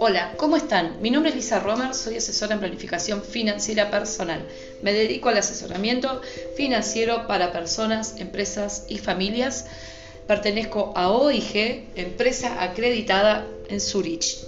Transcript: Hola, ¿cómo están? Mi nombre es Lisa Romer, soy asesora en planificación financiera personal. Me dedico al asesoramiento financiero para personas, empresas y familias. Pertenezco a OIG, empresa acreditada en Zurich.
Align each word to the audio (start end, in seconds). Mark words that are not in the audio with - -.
Hola, 0.00 0.34
¿cómo 0.36 0.56
están? 0.56 1.00
Mi 1.00 1.10
nombre 1.10 1.30
es 1.30 1.36
Lisa 1.36 1.60
Romer, 1.60 1.94
soy 1.94 2.16
asesora 2.16 2.54
en 2.54 2.60
planificación 2.60 3.22
financiera 3.22 3.90
personal. 3.90 4.46
Me 4.82 4.92
dedico 4.92 5.28
al 5.28 5.38
asesoramiento 5.38 6.20
financiero 6.56 7.26
para 7.26 7.52
personas, 7.52 8.20
empresas 8.20 8.84
y 8.88 8.98
familias. 8.98 9.66
Pertenezco 10.26 10.92
a 10.94 11.10
OIG, 11.10 11.88
empresa 11.96 12.62
acreditada 12.62 13.46
en 13.68 13.80
Zurich. 13.80 14.38